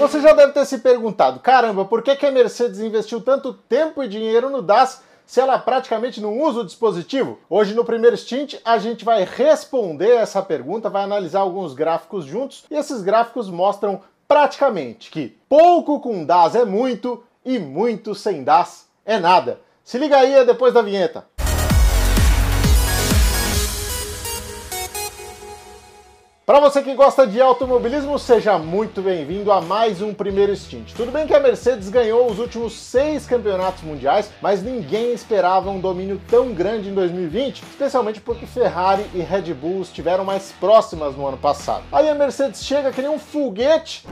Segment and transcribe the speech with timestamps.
[0.00, 4.02] Você já deve ter se perguntado, caramba, por que, que a Mercedes investiu tanto tempo
[4.02, 7.38] e dinheiro no DAS se ela praticamente não usa o dispositivo?
[7.50, 12.64] Hoje no primeiro stint a gente vai responder essa pergunta, vai analisar alguns gráficos juntos
[12.70, 18.88] e esses gráficos mostram praticamente que pouco com DAS é muito e muito sem DAS
[19.04, 19.60] é nada.
[19.84, 21.26] Se liga aí é depois da vinheta.
[26.50, 30.94] Para você que gosta de automobilismo, seja muito bem-vindo a mais um primeiro stint.
[30.94, 35.78] Tudo bem que a Mercedes ganhou os últimos seis campeonatos mundiais, mas ninguém esperava um
[35.78, 41.24] domínio tão grande em 2020, especialmente porque Ferrari e Red Bull estiveram mais próximas no
[41.24, 41.84] ano passado.
[41.92, 44.04] Aí a Mercedes chega que nem um foguete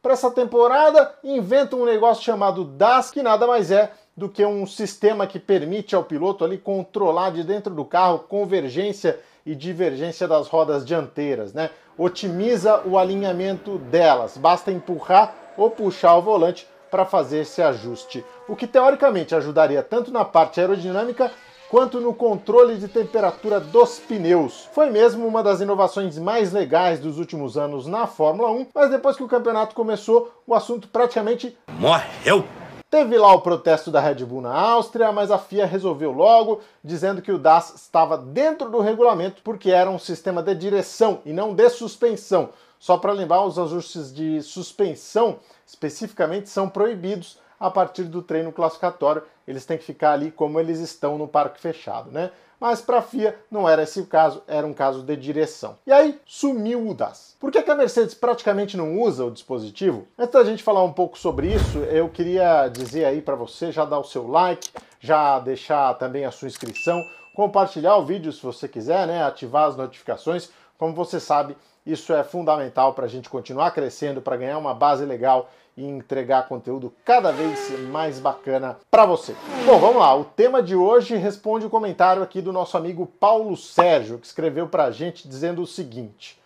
[0.00, 4.64] para essa temporada inventa um negócio chamado DAS, que nada mais é do que um
[4.66, 9.18] sistema que permite ao piloto ali controlar de dentro do carro convergência
[9.48, 11.70] e divergência das rodas dianteiras, né?
[11.96, 18.54] Otimiza o alinhamento delas, basta empurrar ou puxar o volante para fazer esse ajuste, o
[18.54, 21.32] que teoricamente ajudaria tanto na parte aerodinâmica
[21.70, 24.68] quanto no controle de temperatura dos pneus.
[24.72, 29.16] Foi mesmo uma das inovações mais legais dos últimos anos na Fórmula 1, mas depois
[29.16, 32.44] que o campeonato começou, o assunto praticamente morreu.
[32.90, 37.20] Teve lá o protesto da Red Bull na Áustria, mas a FIA resolveu logo, dizendo
[37.20, 41.54] que o DAS estava dentro do regulamento porque era um sistema de direção e não
[41.54, 42.48] de suspensão.
[42.78, 49.22] Só para lembrar, os ajustes de suspensão especificamente são proibidos a partir do treino classificatório.
[49.46, 52.30] Eles têm que ficar ali como eles estão no parque fechado, né?
[52.60, 55.76] mas para a FIA não era esse o caso, era um caso de direção.
[55.86, 57.36] E aí sumiu o DAS.
[57.38, 60.06] Por que, que a Mercedes praticamente não usa o dispositivo?
[60.18, 63.84] Antes da gente falar um pouco sobre isso, eu queria dizer aí para você já
[63.84, 64.70] dar o seu like,
[65.00, 67.00] já deixar também a sua inscrição,
[67.34, 69.22] compartilhar o vídeo se você quiser, né?
[69.22, 70.50] Ativar as notificações.
[70.76, 71.56] Como você sabe,
[71.88, 76.46] isso é fundamental para a gente continuar crescendo, para ganhar uma base legal e entregar
[76.46, 79.34] conteúdo cada vez mais bacana para você.
[79.64, 80.14] Bom, vamos lá.
[80.14, 84.68] O tema de hoje responde o comentário aqui do nosso amigo Paulo Sérgio, que escreveu
[84.68, 86.38] para a gente dizendo o seguinte: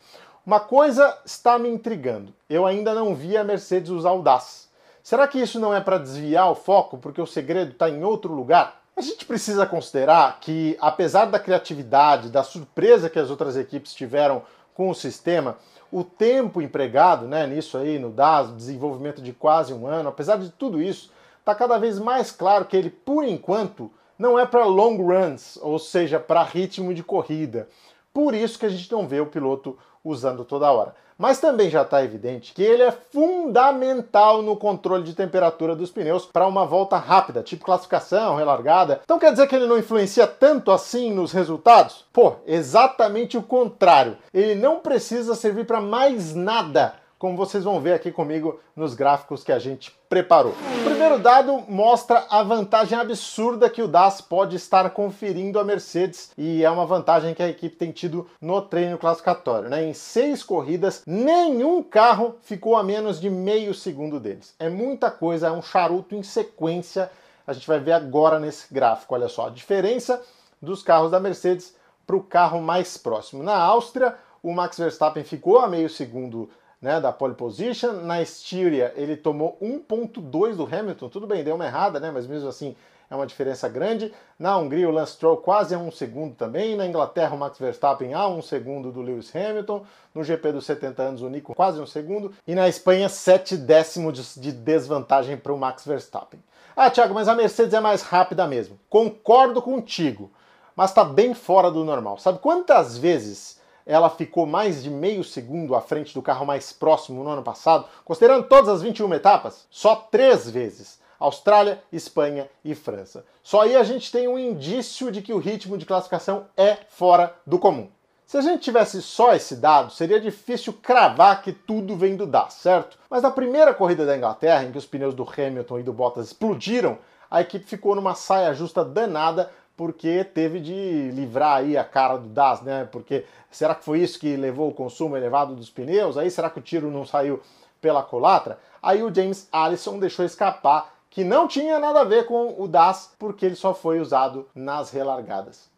[0.47, 2.33] Uma coisa está me intrigando.
[2.49, 4.69] Eu ainda não vi a Mercedes usar o DAS.
[5.03, 8.33] Será que isso não é para desviar o foco porque o segredo está em outro
[8.33, 8.81] lugar?
[8.97, 14.43] A gente precisa considerar que, apesar da criatividade, da surpresa que as outras equipes tiveram
[14.75, 15.57] com o sistema,
[15.91, 20.51] o tempo empregado né, nisso aí, no DAS, desenvolvimento de quase um ano, apesar de
[20.51, 24.97] tudo isso, está cada vez mais claro que ele, por enquanto, não é para long
[24.97, 27.69] runs, ou seja, para ritmo de corrida.
[28.13, 30.95] Por isso que a gente não vê o piloto usando toda hora.
[31.17, 36.27] Mas também já está evidente que ele é fundamental no controle de temperatura dos pneus
[36.27, 39.01] para uma volta rápida, tipo classificação, relargada.
[39.05, 42.05] Então quer dizer que ele não influencia tanto assim nos resultados?
[42.13, 44.17] Pô, exatamente o contrário.
[44.35, 49.45] Ele não precisa servir para mais nada como vocês vão ver aqui comigo nos gráficos
[49.45, 50.55] que a gente preparou.
[50.81, 56.33] O primeiro dado mostra a vantagem absurda que o DAS pode estar conferindo à Mercedes
[56.37, 59.71] e é uma vantagem que a equipe tem tido no treino classificatório.
[59.71, 59.85] Né?
[59.85, 64.53] Em seis corridas, nenhum carro ficou a menos de meio segundo deles.
[64.59, 67.09] É muita coisa, é um charuto em sequência.
[67.47, 69.15] A gente vai ver agora nesse gráfico.
[69.15, 70.21] Olha só a diferença
[70.61, 71.73] dos carros da Mercedes
[72.05, 73.45] para o carro mais próximo.
[73.45, 76.51] Na Áustria, o Max Verstappen ficou a meio segundo
[76.83, 77.93] né, da pole position.
[77.93, 81.09] Na Estíria, ele tomou 1.2 do Hamilton.
[81.09, 82.75] Tudo bem, deu uma errada, né, mas mesmo assim
[83.09, 84.13] é uma diferença grande.
[84.39, 86.75] Na Hungria, o Lance Stroll quase a um segundo também.
[86.75, 89.85] Na Inglaterra, o Max Verstappen a um segundo do Lewis Hamilton.
[90.15, 92.33] No GP dos 70 anos, o Nico quase um segundo.
[92.47, 96.41] E na Espanha, sete décimos de desvantagem para o Max Verstappen.
[96.75, 98.81] Ah, Thiago, mas a Mercedes é mais rápida mesmo.
[98.89, 100.33] Concordo contigo,
[100.75, 102.19] mas está bem fora do normal.
[102.19, 107.23] Sabe quantas vezes ela ficou mais de meio segundo à frente do carro mais próximo
[107.23, 111.01] no ano passado, considerando todas as 21 etapas, só três vezes.
[111.19, 113.25] Austrália, Espanha e França.
[113.45, 117.35] Só aí a gente tem um indício de que o ritmo de classificação é fora
[117.47, 117.89] do comum.
[118.27, 122.55] Se a gente tivesse só esse dado, seria difícil cravar que tudo vem do DAS,
[122.55, 122.99] certo?
[123.11, 126.29] Mas na primeira corrida da Inglaterra, em que os pneus do Hamilton e do Bottas
[126.29, 126.99] explodiram,
[127.31, 132.29] a equipe ficou numa saia justa danada porque teve de livrar aí a cara do
[132.29, 132.89] DAS, né?
[132.91, 136.17] Porque será que foi isso que levou o consumo elevado dos pneus?
[136.17, 137.41] Aí será que o tiro não saiu
[137.81, 138.59] pela colatra?
[138.83, 143.13] Aí o James Allison deixou escapar que não tinha nada a ver com o DAS,
[143.19, 145.69] porque ele só foi usado nas relargadas.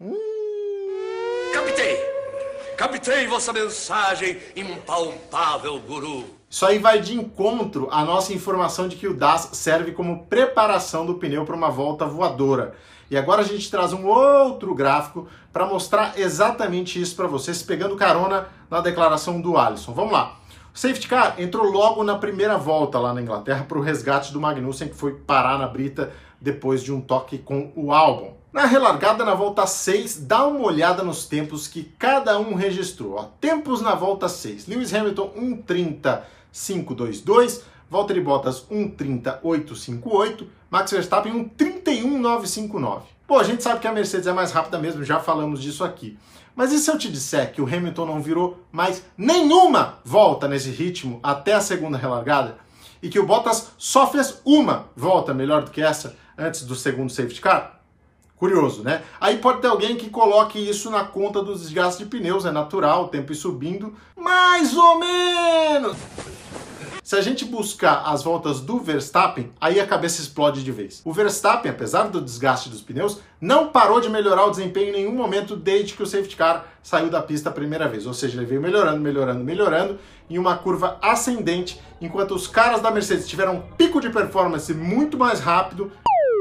[0.00, 0.14] Hum...
[1.54, 1.96] Captei!
[2.76, 6.35] Captei vossa mensagem, impalpável guru!
[6.56, 11.04] Isso aí vai de encontro à nossa informação de que o DAS serve como preparação
[11.04, 12.74] do pneu para uma volta voadora.
[13.10, 17.94] E agora a gente traz um outro gráfico para mostrar exatamente isso para vocês, pegando
[17.94, 19.92] carona na declaração do Alisson.
[19.92, 20.34] Vamos lá.
[20.74, 24.40] O safety car entrou logo na primeira volta lá na Inglaterra para o resgate do
[24.40, 26.10] Magnussen, que foi parar na brita
[26.40, 28.34] depois de um toque com o Albon.
[28.50, 33.16] Na relargada, na volta 6, dá uma olhada nos tempos que cada um registrou.
[33.16, 34.66] Ó, tempos na volta 6.
[34.66, 35.32] Lewis Hamilton
[36.56, 37.60] 1.30.522,
[37.90, 43.02] Valtteri Bottas 1.30.858, Max Verstappen 1.31.959.
[43.26, 46.18] Pô, a gente sabe que a Mercedes é mais rápida mesmo, já falamos disso aqui.
[46.54, 50.70] Mas e se eu te disser que o Hamilton não virou mais nenhuma volta nesse
[50.70, 52.56] ritmo até a segunda relargada?
[53.02, 57.12] E que o Bottas só fez uma volta melhor do que essa antes do segundo
[57.12, 57.75] safety car?
[58.36, 59.02] Curioso, né?
[59.18, 63.04] Aí pode ter alguém que coloque isso na conta dos desgastes de pneus, é natural,
[63.04, 65.96] o tempo ir subindo, mais ou menos.
[67.06, 71.00] Se a gente buscar as voltas do Verstappen, aí a cabeça explode de vez.
[71.04, 75.14] O Verstappen, apesar do desgaste dos pneus, não parou de melhorar o desempenho em nenhum
[75.14, 78.08] momento desde que o safety car saiu da pista a primeira vez.
[78.08, 79.98] Ou seja, ele veio melhorando, melhorando, melhorando
[80.28, 85.16] em uma curva ascendente, enquanto os caras da Mercedes tiveram um pico de performance muito
[85.16, 85.92] mais rápido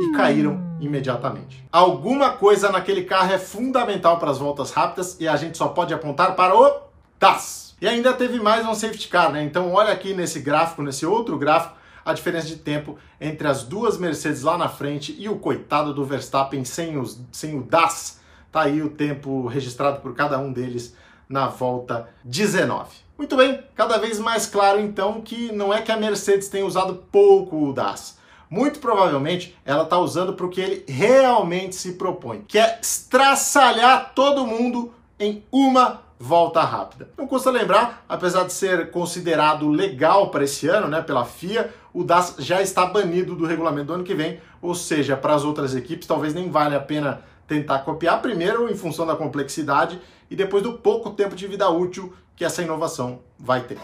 [0.01, 1.65] e caíram imediatamente.
[1.71, 5.94] Alguma coisa naquele carro é fundamental para as voltas rápidas e a gente só pode
[5.94, 6.81] apontar para o
[7.19, 7.75] DAS.
[7.81, 9.44] E ainda teve mais um safety car, né?
[9.44, 13.97] Então olha aqui nesse gráfico, nesse outro gráfico, a diferença de tempo entre as duas
[13.97, 18.19] Mercedes lá na frente e o coitado do Verstappen sem, os, sem o DAS.
[18.51, 20.95] Tá aí o tempo registrado por cada um deles
[21.27, 22.89] na volta 19.
[23.18, 27.03] Muito bem, cada vez mais claro então que não é que a Mercedes tenha usado
[27.12, 28.18] pouco o DAS
[28.50, 34.13] muito provavelmente ela está usando para o que ele realmente se propõe, que é estraçalhar
[34.13, 37.09] todo mundo em uma volta rápida.
[37.18, 42.03] Não custa lembrar, apesar de ser considerado legal para esse ano, né, pela FIA, o
[42.03, 45.75] DAS já está banido do regulamento do ano que vem, ou seja, para as outras
[45.75, 50.00] equipes talvez nem vale a pena tentar copiar primeiro em função da complexidade
[50.30, 53.77] e depois do pouco tempo de vida útil que essa inovação vai ter.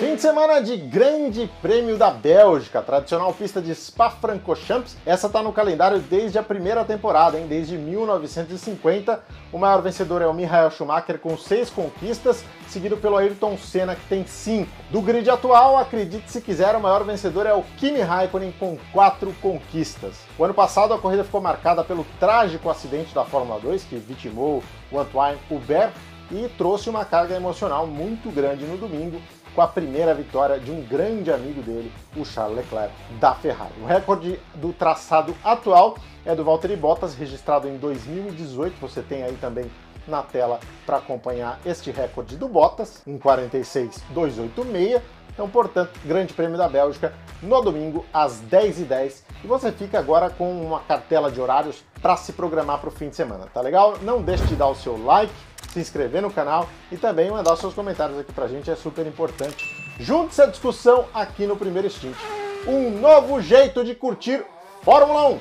[0.00, 4.96] Fim de semana de Grande Prêmio da Bélgica, tradicional pista de Spa-Francorchamps.
[5.04, 7.46] Essa está no calendário desde a primeira temporada, hein?
[7.46, 9.22] desde 1950.
[9.52, 14.06] O maior vencedor é o Michael Schumacher com seis conquistas, seguido pelo Ayrton Senna que
[14.08, 14.70] tem cinco.
[14.90, 19.34] Do grid atual, acredite se quiser, o maior vencedor é o Kimi Raikkonen com quatro
[19.42, 20.16] conquistas.
[20.38, 24.62] O ano passado a corrida ficou marcada pelo trágico acidente da Fórmula 2 que vitimou
[24.90, 25.92] o Antoine Hubert
[26.30, 29.20] e trouxe uma carga emocional muito grande no domingo
[29.54, 33.72] com a primeira vitória de um grande amigo dele, o Charles Leclerc, da Ferrari.
[33.82, 38.78] O recorde do traçado atual é do Valtteri Bottas, registrado em 2018.
[38.80, 39.68] Você tem aí também
[40.08, 45.02] na tela para acompanhar este recorde do Bottas, 1,46,286.
[45.28, 49.22] Então, portanto, Grande Prêmio da Bélgica no domingo às 10h10.
[49.44, 53.08] E você fica agora com uma cartela de horários para se programar para o fim
[53.08, 53.98] de semana, tá legal?
[54.02, 55.32] Não deixe de dar o seu like,
[55.72, 59.64] se inscrever no canal e também mandar seus comentários aqui pra gente, é super importante.
[60.00, 62.18] Junte-se à discussão aqui no Primeiro Instinto.
[62.66, 64.44] Um novo jeito de curtir
[64.82, 65.40] Fórmula 1.